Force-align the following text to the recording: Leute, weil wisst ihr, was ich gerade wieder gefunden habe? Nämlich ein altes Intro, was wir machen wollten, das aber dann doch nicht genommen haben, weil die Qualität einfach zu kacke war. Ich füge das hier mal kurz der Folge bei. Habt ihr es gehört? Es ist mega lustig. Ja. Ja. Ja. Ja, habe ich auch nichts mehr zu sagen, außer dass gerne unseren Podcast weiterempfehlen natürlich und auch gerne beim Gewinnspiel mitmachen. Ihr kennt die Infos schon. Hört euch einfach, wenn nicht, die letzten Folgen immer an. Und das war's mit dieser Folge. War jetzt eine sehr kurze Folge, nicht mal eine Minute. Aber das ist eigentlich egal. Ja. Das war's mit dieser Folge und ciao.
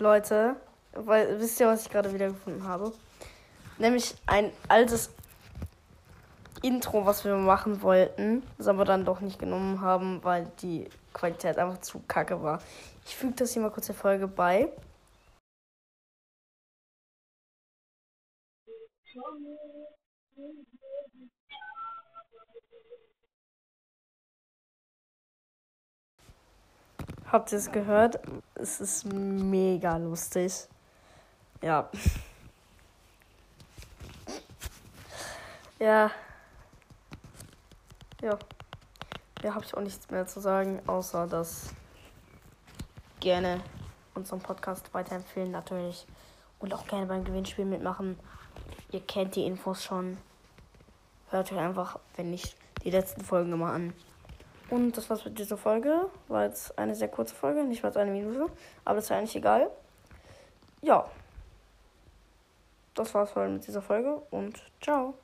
Leute, 0.00 0.56
weil 0.92 1.38
wisst 1.38 1.60
ihr, 1.60 1.66
was 1.68 1.82
ich 1.82 1.90
gerade 1.90 2.12
wieder 2.12 2.28
gefunden 2.28 2.64
habe? 2.64 2.92
Nämlich 3.78 4.14
ein 4.26 4.50
altes 4.68 5.10
Intro, 6.62 7.06
was 7.06 7.24
wir 7.24 7.36
machen 7.36 7.82
wollten, 7.82 8.42
das 8.58 8.68
aber 8.68 8.84
dann 8.84 9.04
doch 9.04 9.20
nicht 9.20 9.38
genommen 9.38 9.80
haben, 9.80 10.22
weil 10.24 10.50
die 10.62 10.88
Qualität 11.12 11.58
einfach 11.58 11.80
zu 11.80 12.00
kacke 12.08 12.42
war. 12.42 12.60
Ich 13.06 13.16
füge 13.16 13.34
das 13.34 13.52
hier 13.52 13.62
mal 13.62 13.70
kurz 13.70 13.86
der 13.86 13.94
Folge 13.94 14.26
bei. 14.26 14.70
Habt 27.32 27.52
ihr 27.52 27.58
es 27.58 27.70
gehört? 27.70 28.18
Es 28.56 28.80
ist 28.80 29.04
mega 29.04 29.96
lustig. 29.98 30.66
Ja. 31.62 31.88
Ja. 35.78 36.10
Ja. 38.20 38.38
Ja, 39.42 39.54
habe 39.54 39.64
ich 39.64 39.74
auch 39.74 39.80
nichts 39.80 40.10
mehr 40.10 40.26
zu 40.26 40.40
sagen, 40.40 40.82
außer 40.88 41.28
dass 41.28 41.72
gerne 43.20 43.60
unseren 44.14 44.40
Podcast 44.40 44.92
weiterempfehlen 44.92 45.52
natürlich 45.52 46.06
und 46.58 46.74
auch 46.74 46.86
gerne 46.88 47.06
beim 47.06 47.22
Gewinnspiel 47.22 47.64
mitmachen. 47.64 48.18
Ihr 48.90 49.00
kennt 49.00 49.36
die 49.36 49.46
Infos 49.46 49.84
schon. 49.84 50.18
Hört 51.30 51.52
euch 51.52 51.58
einfach, 51.58 52.00
wenn 52.16 52.32
nicht, 52.32 52.56
die 52.82 52.90
letzten 52.90 53.20
Folgen 53.20 53.52
immer 53.52 53.70
an. 53.70 53.94
Und 54.70 54.96
das 54.96 55.10
war's 55.10 55.24
mit 55.24 55.38
dieser 55.38 55.56
Folge. 55.56 56.06
War 56.28 56.44
jetzt 56.44 56.78
eine 56.78 56.94
sehr 56.94 57.08
kurze 57.08 57.34
Folge, 57.34 57.64
nicht 57.64 57.82
mal 57.82 57.96
eine 57.96 58.12
Minute. 58.12 58.46
Aber 58.84 58.96
das 58.96 59.04
ist 59.06 59.12
eigentlich 59.12 59.36
egal. 59.36 59.70
Ja. 60.80 61.08
Das 62.94 63.12
war's 63.14 63.34
mit 63.34 63.66
dieser 63.66 63.82
Folge 63.82 64.22
und 64.30 64.62
ciao. 64.80 65.14